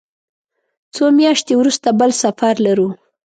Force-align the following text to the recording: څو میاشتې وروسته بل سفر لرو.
څو 0.93 1.03
میاشتې 1.17 1.53
وروسته 1.57 1.87
بل 1.99 2.11
سفر 2.23 2.53
لرو. 2.65 2.89